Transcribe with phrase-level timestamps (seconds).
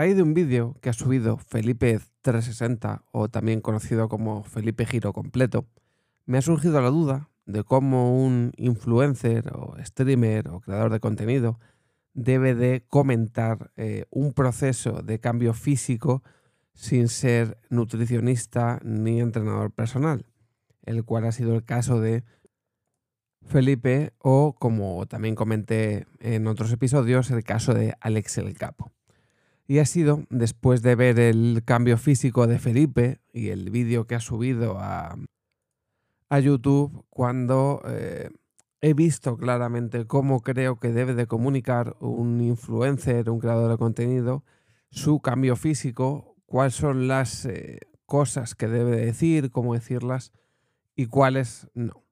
[0.00, 5.66] Raíz de un vídeo que ha subido Felipe360, o también conocido como Felipe Giro Completo,
[6.24, 11.60] me ha surgido la duda de cómo un influencer o streamer o creador de contenido
[12.14, 16.22] debe de comentar eh, un proceso de cambio físico
[16.72, 20.24] sin ser nutricionista ni entrenador personal,
[20.82, 22.24] el cual ha sido el caso de
[23.44, 28.90] Felipe o, como también comenté en otros episodios, el caso de Alex el Capo.
[29.70, 34.16] Y ha sido después de ver el cambio físico de Felipe y el vídeo que
[34.16, 35.16] ha subido a,
[36.28, 38.30] a YouTube cuando eh,
[38.80, 44.42] he visto claramente cómo creo que debe de comunicar un influencer, un creador de contenido,
[44.90, 50.32] su cambio físico, cuáles son las eh, cosas que debe decir, cómo decirlas
[50.96, 52.02] y cuáles no.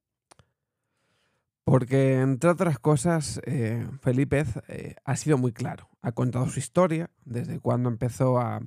[1.69, 5.91] Porque, entre otras cosas, eh, Felipe eh, ha sido muy claro.
[6.01, 8.63] Ha contado su historia, desde cuándo empezó a,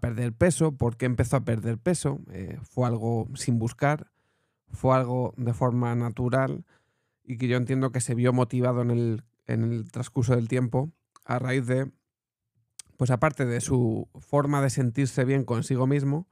[0.00, 2.20] perder peso, por qué empezó a perder peso.
[2.30, 4.12] Eh, fue algo sin buscar,
[4.70, 6.64] fue algo de forma natural
[7.24, 10.92] y que yo entiendo que se vio motivado en el, en el transcurso del tiempo
[11.24, 11.90] a raíz de,
[12.96, 16.28] pues aparte de su forma de sentirse bien consigo mismo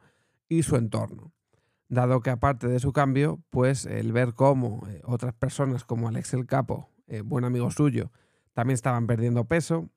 [0.48, 1.32] y su entorno
[1.92, 6.32] dado que aparte de su cambio, pues el ver cómo eh, otras personas como Alex
[6.32, 8.10] el Capo, eh, buen amigo suyo,
[8.54, 9.90] también estaban perdiendo peso,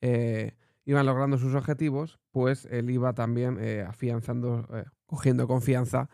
[0.00, 4.66] eh, iban logrando sus objetivos, pues él iba también afianzando,
[5.04, 6.08] cogiendo confianza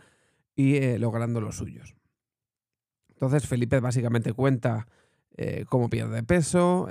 [0.57, 1.95] y logrando los suyos.
[3.09, 4.89] Entonces Felipe básicamente cuenta
[5.69, 6.89] cómo pierde peso,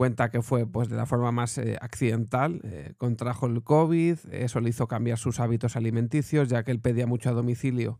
[0.00, 4.60] Cuenta que fue pues, de la forma más eh, accidental, eh, contrajo el COVID, eso
[4.60, 7.98] le hizo cambiar sus hábitos alimenticios, ya que él pedía mucho a domicilio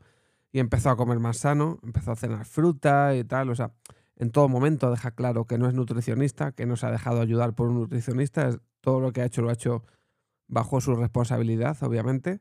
[0.51, 3.73] y empezó a comer más sano, empezó a cenar fruta y tal, o sea,
[4.17, 7.53] en todo momento deja claro que no es nutricionista, que no se ha dejado ayudar
[7.53, 8.49] por un nutricionista,
[8.81, 9.85] todo lo que ha hecho lo ha hecho
[10.49, 12.41] bajo su responsabilidad, obviamente,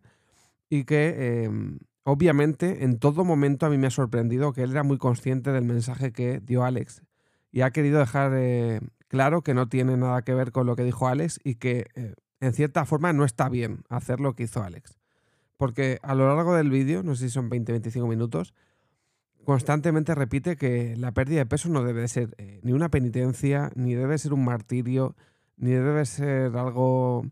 [0.69, 4.84] y que em, obviamente en todo momento a mí me ha sorprendido que él era
[4.84, 7.03] muy consciente del mensaje que dio Alex
[7.51, 8.79] y ha querido dejar eh,
[9.09, 12.14] claro que no tiene nada que ver con lo que dijo Alex y que eh,
[12.40, 14.97] en cierta forma no está bien hacer lo que hizo Alex.
[15.58, 18.53] Porque a lo largo del vídeo, no sé si son 20-25 minutos,
[19.44, 23.94] constantemente repite que la pérdida de peso no debe ser eh, ni una penitencia, ni
[23.94, 25.16] debe ser un martirio,
[25.58, 27.26] ni debe ser algo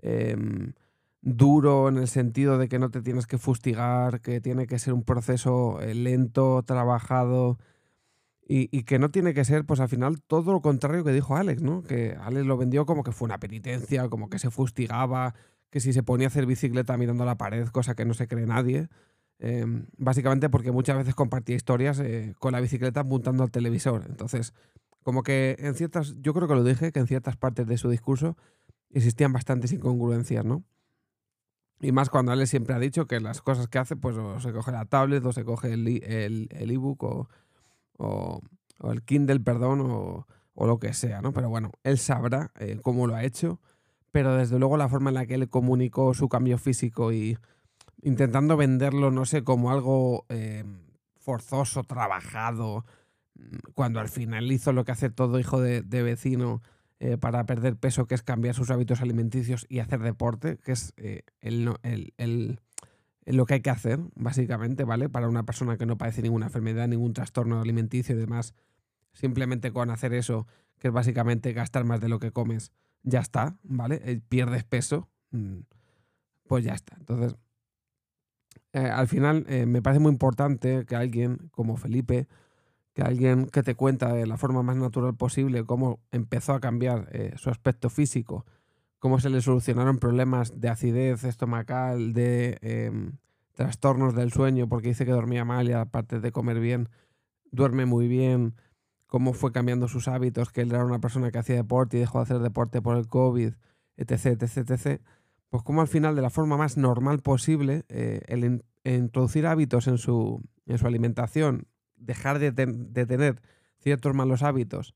[0.00, 0.72] em,
[1.20, 4.92] duro en el sentido de que no te tienes que fustigar, que tiene que ser
[4.92, 7.58] un proceso eh, lento, trabajado,
[8.54, 11.62] y, que no tiene que ser, pues al final, todo lo contrario que dijo Alex,
[11.62, 11.82] ¿no?
[11.82, 15.34] Que Alex lo vendió como que fue una penitencia, como que se fustigaba,
[15.70, 18.28] que si se ponía a hacer bicicleta mirando a la pared, cosa que no se
[18.28, 18.88] cree nadie.
[19.38, 24.04] Em, básicamente porque muchas veces compartía historias eh, con la bicicleta apuntando al televisor.
[24.06, 24.52] Entonces,
[25.02, 27.88] como que en ciertas, yo creo que lo dije, que en ciertas partes de su
[27.88, 28.36] discurso
[28.90, 30.62] existían bastantes incongruencias, ¿no?
[31.80, 34.52] Y más cuando Alex siempre ha dicho que las cosas que hace, pues o se
[34.52, 37.28] coge la tablet, o se coge el ebook, el, o,
[38.02, 38.40] o,
[38.90, 41.32] el Kindle, perdón, o, lo que sea, ¿no?
[41.32, 43.60] Pero bueno, él sabrá eh, cómo lo ha hecho,
[44.10, 47.38] pero desde luego la forma en la que él comunicó su cambio físico y
[48.02, 50.64] intentando venderlo, no sé, como algo eh,
[51.16, 52.84] forzoso, trabajado,
[53.34, 56.62] mm, cuando al final hizo lo que hace todo hijo de, vecino
[57.00, 60.92] eh, para perder peso, que es cambiar sus hábitos alimenticios y hacer deporte, que es
[61.40, 62.60] el, el
[63.26, 65.08] lo que hay que hacer, básicamente, ¿vale?
[65.08, 68.54] Para una persona que no padece ninguna enfermedad, ningún trastorno alimenticio y demás,
[69.12, 70.46] simplemente con hacer eso,
[70.78, 72.72] que es básicamente gastar más de lo que comes,
[73.02, 74.00] ya está, ¿vale?
[74.04, 75.60] Eh, pierdes peso, mm,
[76.48, 76.96] pues ya está.
[76.98, 77.36] Entonces,
[78.72, 82.26] eh, al final eh, me parece muy importante que alguien como Felipe,
[82.94, 87.08] que alguien que te cuenta de la forma más natural posible cómo empezó a cambiar
[87.36, 88.44] su aspecto físico,
[88.98, 93.12] cómo se le solucionaron problemas de acidez estomacal, de em,
[93.54, 96.88] trastornos del sueño, porque dice que dormía mal y aparte de comer bien,
[97.50, 98.54] duerme muy bien,
[99.06, 102.18] cómo fue cambiando sus hábitos, que él era una persona que hacía deporte y dejó
[102.18, 103.52] de hacer deporte por el COVID,
[103.96, 105.02] etc., etc., etc.,
[105.50, 109.98] pues como al final, de la forma más normal posible, eh, el introducir hábitos en
[109.98, 113.42] su, en su alimentación, dejar de, de tener
[113.78, 114.94] ciertos malos hábitos,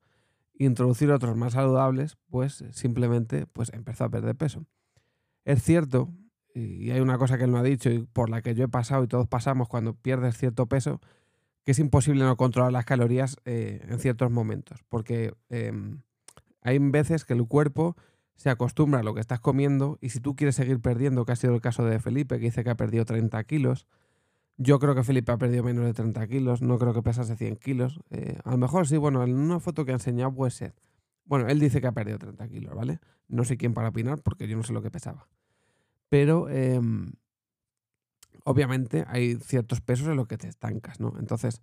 [0.54, 4.64] introducir otros más saludables, pues simplemente pues empezó a perder peso.
[5.44, 6.10] Es cierto,
[6.56, 8.68] y hay una cosa que él no ha dicho y por la que yo he
[8.68, 11.00] pasado y todos pasamos cuando pierdes cierto peso,
[11.64, 16.00] que es imposible no controlar las calorías eh, en ciertos momentos, porque em,
[16.62, 17.96] hay veces que el cuerpo
[18.36, 21.36] se acostumbra a lo que estás comiendo y si tú quieres seguir perdiendo, que ha
[21.36, 23.86] sido el caso de Felipe, que dice que ha perdido 30 kilos,
[24.56, 27.56] yo creo que Felipe ha perdido menos de 30 kilos, no creo que pesase 100
[27.56, 28.00] kilos.
[28.10, 30.72] Eh, a lo mejor sí, bueno, en una foto que ha enseñado puede
[31.26, 33.00] bueno, él dice que ha perdido 30 kilos, ¿vale?
[33.28, 35.28] No sé quién para opinar porque yo no sé lo que pesaba.
[36.08, 37.12] Pero em,
[38.44, 41.14] obviamente hay ciertos pesos en los que te estancas, ¿no?
[41.18, 41.62] Entonces,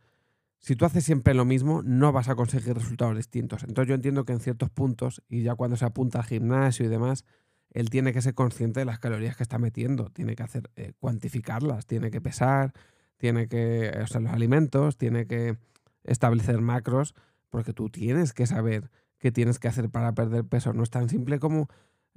[0.59, 3.63] si tú haces siempre lo mismo, no vas a conseguir resultados distintos.
[3.63, 6.89] Entonces yo entiendo que en ciertos puntos, y ya cuando se apunta al gimnasio y
[6.89, 7.25] demás,
[7.71, 10.93] él tiene que ser consciente de las calorías que está metiendo, tiene que hacer eh,
[10.99, 12.71] cuantificarlas, tiene que pesar,
[13.17, 15.57] tiene que, o sea, los alimentos, tiene que
[16.03, 17.13] establecer macros,
[17.49, 20.73] porque tú tienes que saber qué tienes que hacer para perder peso.
[20.73, 21.67] No es tan simple como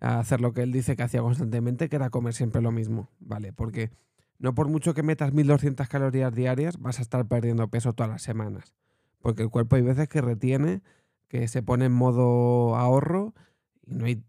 [0.01, 3.53] hacer lo que él dice que hacía constantemente, que era comer siempre lo mismo, ¿vale?
[3.53, 3.91] Porque
[4.39, 8.23] no por mucho que metas 1200 calorías diarias, vas a estar perdiendo peso todas las
[8.23, 8.75] semanas.
[9.21, 10.83] Porque el cuerpo hay veces que retiene,
[11.29, 13.35] que se pone en modo ahorro
[13.87, 14.23] y no, hay,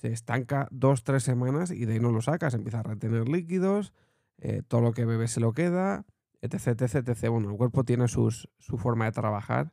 [0.00, 2.54] se estanca dos, tres semanas y de ahí no lo sacas.
[2.54, 3.92] Empieza a retener líquidos,
[4.38, 6.04] eh, todo lo que bebes se lo queda,
[6.42, 7.28] etc, etc, etc.
[7.28, 9.72] Bueno, el cuerpo tiene sus, su forma de trabajar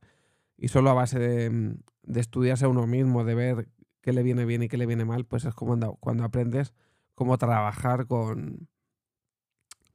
[0.57, 3.67] y solo a base de, de, estudiarse a uno mismo, de ver
[4.01, 6.73] qué le viene bien y qué le viene mal, pues es como cuando aprendes
[7.15, 8.67] cómo trabajar con,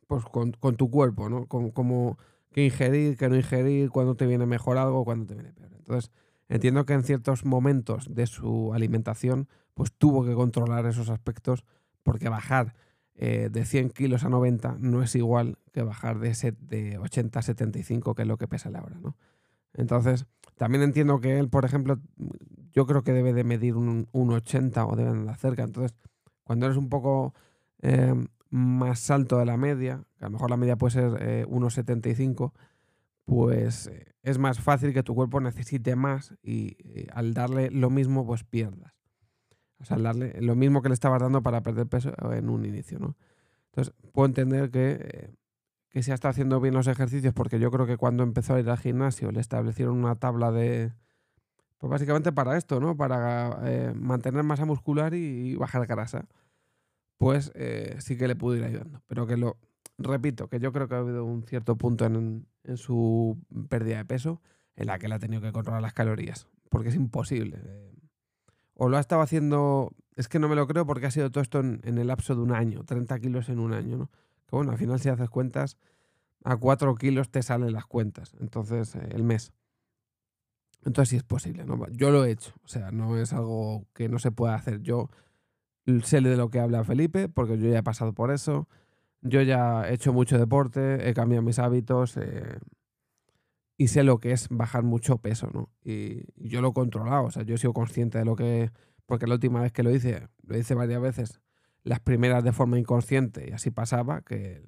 [0.07, 1.47] pues con, con, tu cuerpo, ¿no?
[1.47, 2.19] Como,
[2.53, 5.73] qué ingerir, qué no ingerir, cuándo te viene mejor algo, cuándo te viene peor.
[5.77, 6.11] Entonces,
[6.49, 11.65] entiendo que en ciertos momentos de su alimentación, pues tuvo que controlar esos aspectos,
[12.03, 12.75] porque bajar
[13.15, 17.43] eh, de 100 kilos a 90 no es igual que bajar de, de 80 a
[17.43, 19.17] 75, que es lo que pesa la ahora, ¿no?
[19.75, 20.27] Entonces,
[20.57, 22.01] también entiendo que él, por ejemplo,
[22.77, 25.65] yo creo que debe de medir un, 80 o debe andar cerca.
[25.65, 25.97] Entonces,
[26.45, 27.35] cuando eres un poco
[27.83, 28.15] eh,
[28.51, 32.53] más alto de la media, que a lo mejor la media puede ser eh, 1,75,
[33.27, 37.91] pues eh, es más fácil que tu cuerpo necesite más y eh, al darle lo
[37.91, 38.95] mismo, pues pierdas.
[39.79, 42.65] O sea, al darle lo mismo que le estabas dando para perder peso en un
[42.65, 43.17] inicio, ¿no?
[43.67, 45.35] Entonces, puedo entender que, eh,
[45.91, 48.61] que se ha estado haciendo bien los ejercicios porque yo creo que cuando empezó a
[48.61, 50.93] ir al gimnasio le establecieron una tabla de...
[51.79, 52.97] Pues básicamente para esto, ¿no?
[52.97, 53.61] Para
[53.95, 56.27] mantener masa muscular y bajar grasa
[57.19, 59.03] pues eh, sí que le pudo ir ayudando.
[59.07, 59.59] Pero que lo,
[59.99, 63.39] repito, que yo creo que ha habido un cierto punto en, su
[63.69, 64.43] pérdida de peso
[64.75, 67.59] en la que él ha tenido que controlar las calorías, porque es imposible.
[67.63, 67.93] Eh.
[68.75, 71.43] o lo ha estado haciendo, es que no me lo creo porque ha sido todo
[71.43, 74.11] esto en, el lapso de un año, 30 kilos en un año, ¿no?
[74.47, 75.79] Que bueno, al final si haces cuentas,
[76.45, 79.53] a 4 kilos te salen las cuentas, entonces eh, el mes.
[80.87, 81.85] Entonces sí es posible, ¿no?
[81.91, 84.83] Yo lo he hecho, o sea, no es algo que no se pueda hacer.
[84.83, 85.11] Yo
[86.05, 88.69] sé de lo que habla Felipe, porque yo ya he pasado por eso.
[89.21, 92.61] Yo ya he hecho mucho deporte, he cambiado mis hábitos eh,
[93.77, 95.71] y sé lo que es bajar mucho peso, ¿no?
[95.83, 98.71] Y, yo lo he controlado, o sea, yo he sido consciente de lo que...
[99.07, 101.41] Porque la última vez que lo hice, lo hice varias veces,
[101.83, 104.63] las primeras de forma inconsciente y así pasaba, que,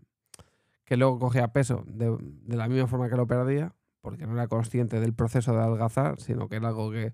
[0.85, 3.75] que luego cogía peso de, de la misma forma que lo perdía,
[4.09, 7.13] porque no era consciente del proceso de adelgazar, sino que era algo que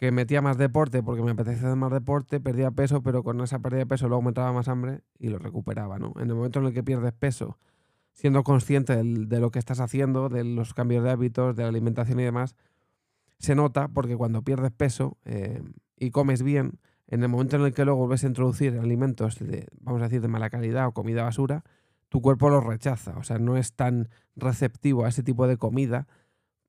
[0.00, 3.58] que metía más deporte porque me apetecía hacer más deporte, perdía peso, pero con esa
[3.58, 6.14] pérdida de peso luego aumentaba más hambre y lo recuperaba, ¿no?
[6.16, 7.58] En el momento en el que pierdes peso,
[8.14, 12.18] siendo consciente de lo que estás haciendo, de los cambios de hábitos, de la alimentación
[12.18, 12.56] y demás,
[13.36, 15.62] se nota porque cuando pierdes peso eh,
[15.98, 19.66] y comes bien, en el momento en el que luego vuelves a introducir alimentos, de,
[19.82, 21.62] vamos a decir, de mala calidad o comida basura,
[22.10, 26.06] tu cuerpo los rechaza, o sea, no es tan receptivo a ese tipo de comida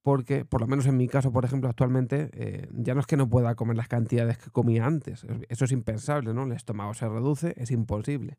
[0.01, 3.17] porque, por lo menos en mi caso, por ejemplo, actualmente, eh, ya no es que
[3.17, 6.43] no pueda comer las cantidades que comía antes, eso es impensable, ¿no?
[6.43, 8.37] El estómago se reduce, es imposible.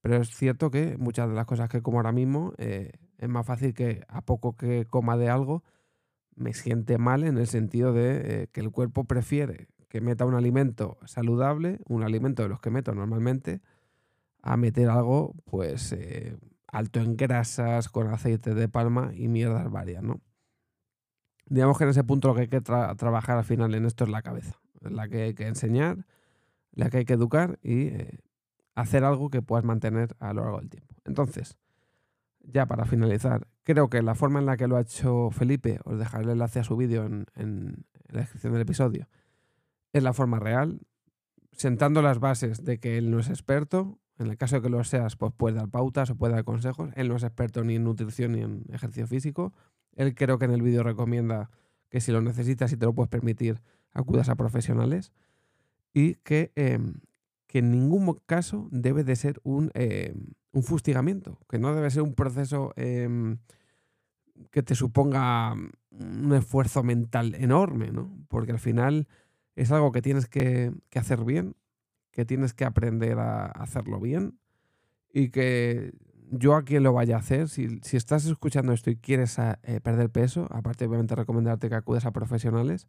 [0.00, 3.46] Pero es cierto que muchas de las cosas que como ahora mismo eh, es más
[3.46, 5.64] fácil que a poco que coma de algo
[6.36, 10.34] me siente mal en el sentido de eh, que el cuerpo prefiere que meta un
[10.34, 13.60] alimento saludable, un alimento de los que meto normalmente,
[14.42, 15.96] a meter algo pues
[16.66, 20.20] alto en grasas, con aceite de palma y mierdas varias, ¿no?
[21.48, 24.10] digamos que en ese punto lo que hay que trabajar al final en esto es
[24.10, 26.06] la cabeza, la que hay que enseñar,
[26.72, 28.18] la que hay que educar y eh,
[28.74, 30.94] hacer algo que puedas mantener a lo largo del tiempo.
[31.04, 31.58] Entonces,
[32.40, 35.98] ya para finalizar, creo que la forma en la que lo ha hecho Felipe, os
[35.98, 39.08] dejaré el enlace a su vídeo en la descripción del episodio,
[39.92, 40.80] es la forma real,
[41.52, 43.98] sentando las bases de que él no es experto.
[44.18, 46.90] En el caso de que lo seas, pues puede dar pautas o puede dar consejos.
[46.96, 49.52] Él no es experto ni en nutrición ni en ejercicio físico.
[49.94, 51.50] Él creo que en el vídeo recomienda
[51.88, 55.12] que si lo necesitas y te lo puedes permitir, acudas a profesionales
[55.94, 56.94] y que, em,
[57.46, 62.02] que en ningún caso debe de ser un, em, un fustigamiento, que no debe ser
[62.02, 63.38] un proceso em,
[64.50, 65.54] que te suponga
[65.90, 68.16] un esfuerzo mental enorme, ¿no?
[68.28, 69.08] Porque al final
[69.56, 71.54] es algo que tienes que hacer bien,
[72.18, 74.40] que tienes que aprender a hacerlo bien
[75.12, 75.92] y que
[76.32, 80.10] yo a quien lo vaya a hacer, si, estás escuchando esto y quieres eh, perder
[80.10, 82.88] peso, aparte obviamente recomendarte que acudes a profesionales,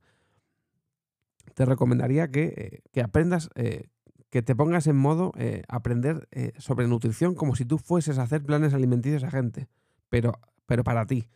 [1.53, 3.89] te recomendaría que, eh, que aprendas, eh,
[4.31, 5.31] que te pongas en modo
[5.67, 9.67] aprender sobre nutrición como si tú fueses a hacer planes alimenticios a gente,
[10.09, 11.27] pero, pero para ti.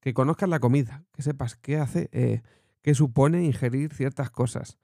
[0.00, 2.42] Que conozcas la comida, que sepas qué hace,
[2.82, 4.76] qué supone ingerir ciertas cosas,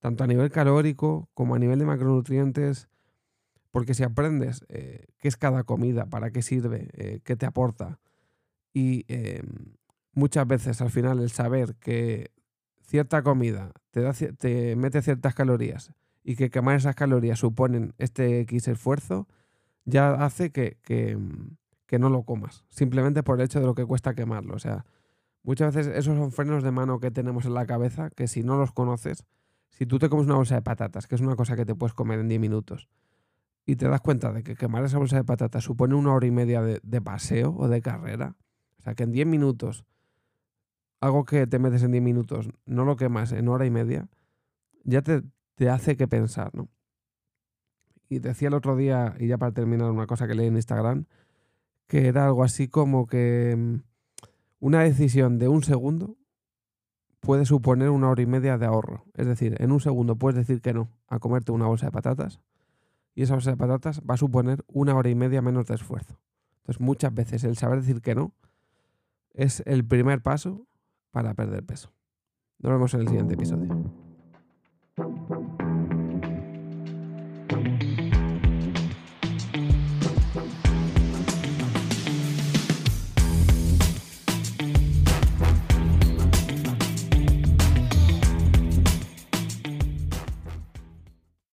[0.00, 2.88] tanto a nivel calórico como a nivel de macronutrientes,
[3.70, 7.98] porque si aprendes qué es cada comida, para qué sirve, qué te aporta,
[8.72, 9.76] y em,
[10.12, 12.30] muchas veces al final el saber que
[12.82, 18.40] cierta comida te, da, te mete ciertas calorías y que quemar esas calorías suponen este
[18.40, 19.28] X esfuerzo,
[19.84, 20.76] ya hace que,
[21.16, 21.54] mm,
[21.86, 24.54] que, no lo comas, simplemente por el hecho de lo que cuesta quemarlo.
[24.54, 24.84] O sea,
[25.42, 28.56] muchas veces esos son frenos de mano que tenemos en la cabeza que si no
[28.58, 29.24] los conoces,
[29.76, 31.92] si tú te comes una bolsa de patatas, que es una cosa que te puedes
[31.92, 32.88] comer en 10 minutos,
[33.66, 36.30] y te das cuenta de que quemar esa bolsa de patatas supone una hora y
[36.30, 38.36] media de, paseo o de carrera,
[38.78, 39.84] o sea, que en 10 minutos
[41.00, 44.08] algo que te metes en 10 minutos, no lo quemas en hora y media,
[44.84, 46.68] ya te, hace que pensar, ¿no?
[48.08, 51.04] Y decía el otro día, y ya para terminar, una cosa que leí en Instagram,
[51.86, 53.74] que era algo así como que mm,
[54.60, 56.16] una decisión de un segundo
[57.20, 59.04] puede suponer una hora y media de ahorro.
[59.14, 62.40] Es decir, en un segundo puedes decir que no a comerte una bolsa de patatas
[63.14, 66.20] y esa bolsa de patatas va a suponer una hora y media menos de esfuerzo.
[66.58, 68.32] Entonces muchas veces el saber decir que no
[69.32, 70.66] es el primer paso
[71.10, 71.92] para perder peso.
[72.58, 74.05] Nos vemos en el siguiente episodio.